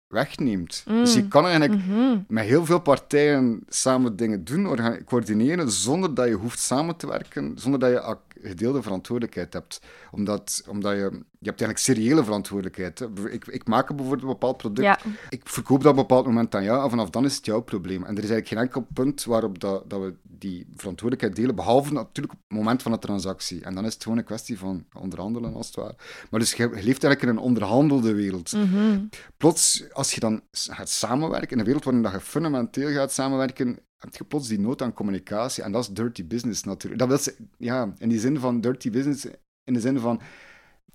[0.09, 0.83] wegneemt.
[0.87, 1.29] Dus je mm.
[1.29, 2.25] kan eigenlijk mm-hmm.
[2.29, 7.53] met heel veel partijen samen dingen doen, coördineren, zonder dat je hoeft samen te werken,
[7.55, 8.01] zonder dat je
[8.43, 9.81] gedeelde verantwoordelijkheid hebt.
[10.11, 12.99] Omdat, omdat je, je hebt eigenlijk seriële verantwoordelijkheid.
[12.99, 13.31] Hè.
[13.31, 16.63] Ik, ik maak bijvoorbeeld een bepaald product, ik verkoop dat op een bepaald moment aan
[16.63, 18.05] jou, en vanaf dan is het jouw probleem.
[18.05, 21.93] En er is eigenlijk geen enkel punt waarop dat, dat we die verantwoordelijkheid delen, behalve
[21.93, 23.63] natuurlijk op het moment van de transactie.
[23.63, 25.95] En dan is het gewoon een kwestie van onderhandelen, als het ware.
[26.31, 28.53] Maar dus je, leeft eigenlijk in een onderhandelde wereld.
[28.53, 33.79] Mm Plots, als je dan gaat samenwerken, in een wereld waarin je fundamenteel gaat samenwerken,
[33.99, 35.63] heb je plots die nood aan communicatie.
[35.63, 37.09] En dat is dirty business natuurlijk.
[37.09, 39.27] Dat wil ja, in die zin van dirty business,
[39.65, 40.21] in de zin van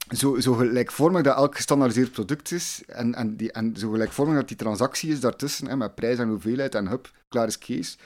[0.08, 4.48] zo, zo gelijkvormig dat elk gestandaardiseerd product is en, en, die, en zo gelijkvormig dat
[4.48, 7.98] die transactie is daartussen, hè, met prijs en hoeveelheid en hup, klaar is Kees.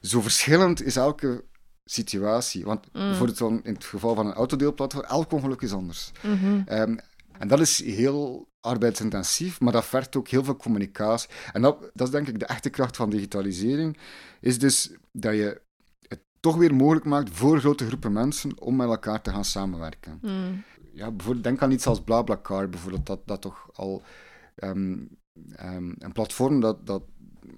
[0.00, 1.44] Zo verschillend is elke
[1.84, 2.64] situatie.
[2.64, 2.92] Want mm.
[2.92, 6.10] bijvoorbeeld in het geval van een autodeelplatform, elk ongeluk is anders.
[6.22, 6.62] Mhm.
[6.66, 6.96] Ehm,
[7.38, 11.28] en dat is heel arbeidsintensief, maar dat vergt ook heel veel communicatie.
[11.52, 13.98] En dat, dat is denk ik de echte kracht van digitalisering,
[14.40, 15.60] is dus dat je
[16.08, 20.18] het toch weer mogelijk maakt voor grote groepen mensen om met elkaar te gaan samenwerken.
[20.22, 20.62] Mm.
[20.92, 24.02] Ja, bijvoorbeeld, denk aan iets als BlaBlaCar, bijvoorbeeld, dat, dat toch al
[24.54, 24.96] ehm,
[25.56, 27.02] ehm, een platform dat, dat,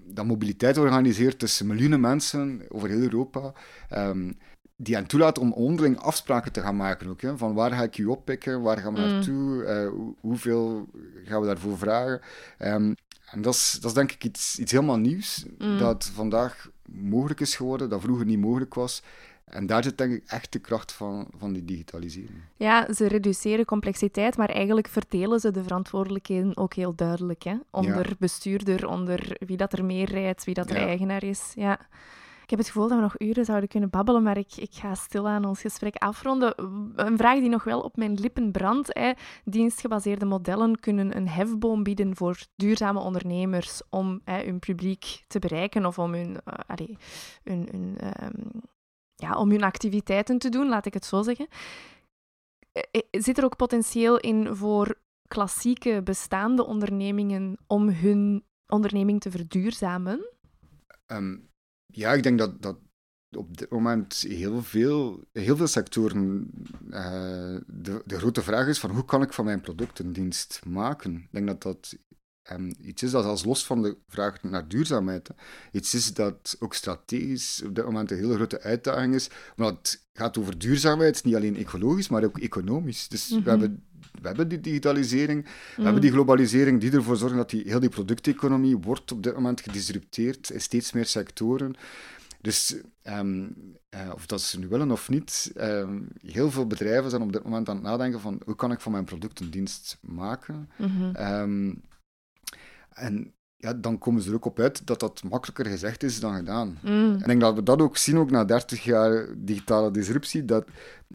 [0.05, 3.53] dat mobiliteit organiseert tussen miljoenen mensen over heel Europa.
[3.89, 4.33] Ehm,
[4.77, 7.21] die hen toelaat om onderling afspraken te gaan maken ook.
[7.21, 7.37] Hè?
[7.37, 9.07] Van waar ga ik u oppikken, waar gaan we Mm.
[9.07, 10.87] naartoe, eh, hoe- hoeveel
[11.25, 12.21] gaan we daarvoor vragen.
[12.59, 12.95] Ehm,
[13.31, 15.79] en dat is, dat is denk ik iets, iets helemaal nieuws, Mm.
[15.79, 19.03] dat vandaag mogelijk is geworden, dat vroeger niet mogelijk was.
[19.45, 22.41] En daar zit denk ik echt de kracht van, van die digitalisering.
[22.57, 27.43] Ja, ze reduceren complexiteit, maar eigenlijk verdelen ze de verantwoordelijkheden ook heel duidelijk.
[27.43, 27.55] Hè?
[27.71, 30.87] Onder bestuurder, onder wie dat er meer rijdt, wie dat er Ja.
[30.87, 31.53] eigenaar is.
[31.55, 31.79] Ja.
[32.47, 34.95] Ik heb het gevoel dat we nog uren zouden kunnen babbelen, maar ik, ik ga
[34.95, 36.55] stilaan ons gesprek afronden.
[36.97, 38.95] Een vraag die nog wel op mijn lippen brandt.
[38.95, 39.13] Hè.
[39.45, 45.87] Dienstgebaseerde modellen kunnen een hefboom bieden voor duurzame ondernemers om hè, hun publiek te bereiken
[45.87, 46.87] of om hun, eh,
[47.43, 48.33] ehm,
[49.15, 51.47] ja, om hun activiteiten te doen, laat ik het zo zeggen.
[52.73, 59.31] Eh, eh, Zit er ook potentieel in voor klassieke bestaande ondernemingen om hun onderneming te
[59.31, 60.29] verduurzamen?
[61.07, 61.37] Ehm,
[61.97, 62.79] ja, ik denk dat, dat
[63.37, 66.51] op dit moment heel veel, heel veel sectoren
[66.91, 70.61] eh, de, de grote vraag is van hoe kan ik van mijn product een dienst
[70.67, 71.15] maken?
[71.15, 71.97] Ik denk dat dat
[72.43, 75.31] ehm, iets is dat als los van de vraag naar duurzaamheid,
[75.73, 79.29] iets is dat ook strategisch op dit moment een hele grote uitdaging is.
[79.57, 83.09] Maar het gaat over duurzaamheid, niet alleen ecologisch, maar ook economisch.
[83.09, 83.43] Dus Mhm.
[83.43, 83.87] we, hebben,
[84.21, 85.85] we hebben die digitalisering, we Mm.
[85.85, 89.61] hebben die globalisering die ervoor zorgt dat die, heel die producteconomie wordt op dit moment
[89.61, 91.75] gedisrupteerd in steeds meer sectoren.
[92.41, 93.47] Dus ehm,
[93.89, 97.43] eh, of dat ze nu willen of niet, ehm, heel veel bedrijven zijn op dit
[97.45, 100.71] moment aan het nadenken van hoe kan ik van mijn product een dienst maken.
[100.77, 101.15] Mhm.
[101.15, 101.75] Ehm,
[102.93, 106.35] en ja, dan komen ze er ook op uit dat dat makkelijker gezegd is dan
[106.35, 106.79] gedaan.
[106.83, 106.93] Mm.
[106.93, 110.67] En ik denk dat we dat ook zien, ook na 30 jaar digitale disruptie, dat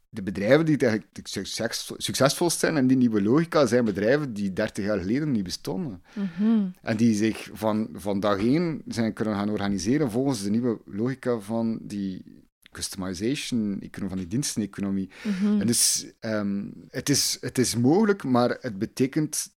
[0.10, 4.86] de bedrijven die eigenlijk succes, succesvol zijn en die nieuwe logica zijn bedrijven die 30
[4.86, 6.04] jaar geleden niet bestonden.
[6.14, 6.66] Mhm.
[6.82, 11.40] En die zich van, van dag één zijn kunnen gaan organiseren volgens de nieuwe logica
[11.40, 12.24] van die
[12.72, 15.10] customization, van die diensteneconomie.
[15.24, 15.60] Mhm.
[15.62, 19.50] En dus ehm, het, is, het is mogelijk, maar het betekent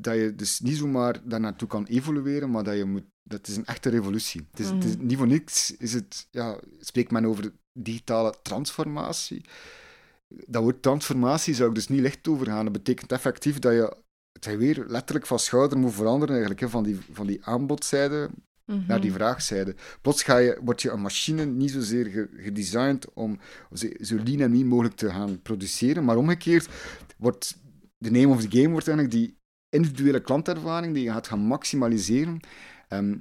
[0.00, 3.04] dat je dus niet zomaar daar naartoe kan evolueren, maar dat je moet.
[3.22, 4.46] Dat is een echte revolutie.
[4.50, 5.06] Het is, het is Mhm.
[5.06, 5.76] niet voor niks.
[5.76, 9.44] Is het, ja, spreekt men over digitale transformatie.
[10.28, 12.64] Dat woord transformatie zou ik dus niet licht over gaan.
[12.64, 13.96] Dat betekent effectief dat je
[14.32, 18.30] het weer letterlijk van schouder moet veranderen, eigenlijk, hè, van, die, van die aanbodzijde
[18.66, 18.86] Mhm.
[18.86, 19.74] naar die vraagzijde.
[20.02, 23.38] Plots ga je, wordt je een machine niet zozeer ge- gedesigned om
[23.74, 26.68] zo zo lean en mean mogelijk te gaan produceren, maar omgekeerd
[27.18, 27.56] wordt
[27.98, 29.36] de name of the game wordt eigenlijk die
[29.70, 32.40] individuele klantervaring die je gaat gaan maximaliseren.
[32.88, 33.16] Ehm,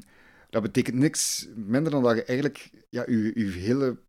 [0.49, 3.99] dat betekent niks minder dan dat je eigenlijk ja, je, je hele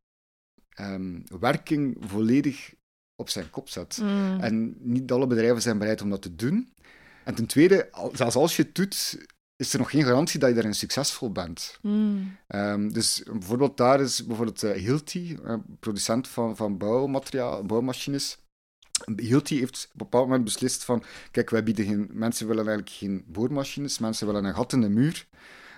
[0.69, 2.75] ehm, werking volledig
[3.17, 3.99] op zijn kop zet.
[4.03, 4.41] Mm.
[4.41, 6.73] En niet alle bedrijven zijn bereid om dat te doen.
[7.25, 9.19] En ten tweede, zelfs als je het doet,
[9.57, 11.79] is er nog geen garantie dat je daarin succesvol bent.
[11.83, 12.37] Mm.
[12.47, 18.39] Ehm, dus bijvoorbeeld daar is bijvoorbeeld eh, Hilti, eh, producent van, van bouwmateriaal, bouwmachines.
[19.17, 22.97] Hilti heeft op een bepaald moment beslist van, kijk, wij bieden geen, mensen willen eigenlijk
[22.97, 25.27] geen boormachines, mensen willen een gat in de muur.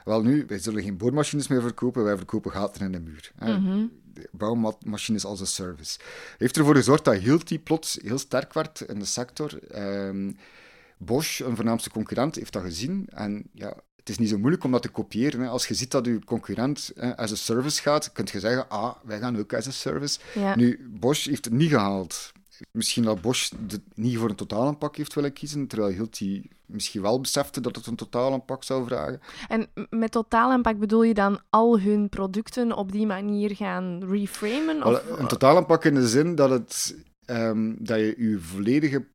[0.05, 3.33] Wel nu, wij zullen geen boormachines meer verkopen, wij verkopen gaten in de muur.
[3.39, 3.87] Mhm.
[4.31, 5.99] Bouwmachines als een service.
[6.39, 9.59] Heeft ervoor gezorgd dat Hilti plots heel sterk werd in de sector.
[9.69, 10.33] Ehm,
[10.99, 13.07] Bosch, een voornaamste concurrent, heeft dat gezien.
[13.11, 15.41] En ja, het is niet zo moeilijk om dat te kopiëren.
[15.41, 15.49] Hè.
[15.49, 18.95] Als je ziet dat je concurrent eh, as a service gaat, kun je zeggen, ah,
[19.05, 20.19] wij gaan ook as a service.
[20.35, 20.57] Ja.
[20.57, 22.33] Nu, Bosch heeft het niet gehaald.
[22.71, 27.21] Misschien dat Bosch de, niet voor een totaalaanpak heeft willen kiezen, terwijl Hilti misschien wel
[27.21, 29.21] besefte dat het een totaalaanpak zou vragen.
[29.49, 34.85] En met totaalaanpak bedoel je dan al hun producten op die manier gaan reframen?
[34.85, 35.19] Of...
[35.19, 39.07] Een totaalaanpak in de zin dat, het, ehm, dat je je volledige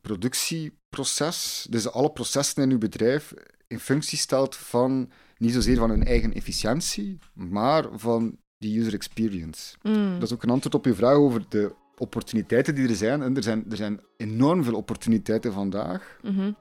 [0.00, 3.34] productieproces, dus alle processen in je bedrijf,
[3.66, 9.76] in functie stelt van niet zozeer van hun eigen efficiëntie, maar van die user experience.
[9.82, 10.14] Mm.
[10.14, 13.22] Dat is ook een antwoord op je vraag over de opportuniteiten die er zijn.
[13.22, 16.18] En er zijn, er zijn enorm veel opportuniteiten vandaag.
[16.22, 16.52] Mhm.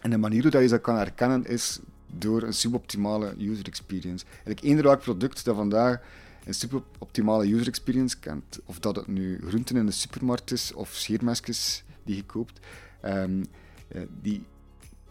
[0.00, 1.80] En de manier hoe dat je ze kan herkennen is
[2.12, 4.24] door een suboptimale user experience.
[4.30, 6.00] Eigenlijk één welk product dat vandaag
[6.44, 10.88] een suboptimale user experience kent, of dat het nu groenten in de supermarkt is of
[10.92, 12.60] scheermesjes die je koopt,
[13.00, 13.44] ehm,
[13.88, 14.42] eh, die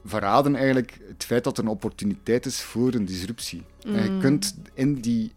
[0.05, 3.63] verraden eigenlijk het feit dat er een opportuniteit is voor een disruptie.
[3.85, 4.19] En je Mm.
[4.19, 5.31] kunt in die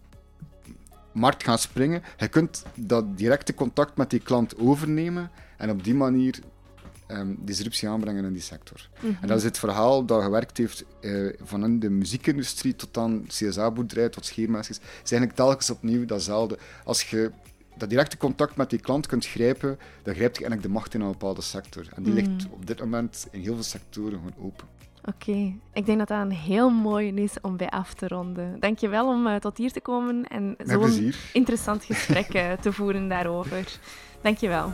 [1.19, 5.95] markt gaan springen, je kunt dat directe contact met die klant overnemen en op die
[5.95, 6.39] manier
[7.09, 8.89] um, disruptie aanbrengen in die sector.
[9.21, 13.25] En dat is het verhaal dat gewerkt heeft uh, van in de muziekindustrie tot aan
[13.27, 14.79] CSA-boerderij, tot scheermesjes.
[14.79, 16.59] is eigenlijk telkens opnieuw datzelfde.
[16.85, 17.31] Als je
[17.77, 21.01] dat directe contact met die klant kunt grijpen, dan grijpt je eigenlijk de macht in
[21.01, 21.89] een bepaalde sector.
[21.95, 24.67] En die ligt op dit moment in heel veel sectoren gewoon open.
[25.09, 28.61] Oké, ik denk dat dat een heel mooi is om bij af te ronden.
[28.61, 33.79] Dankjewel om uh, tot hier te komen en zo'n interessant gesprek uh, te voeren daarover.
[34.23, 34.73] Dankjewel.